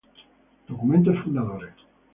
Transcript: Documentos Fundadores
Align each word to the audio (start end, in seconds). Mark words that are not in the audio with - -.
Documentos 0.67 1.19
Fundadores 1.21 1.75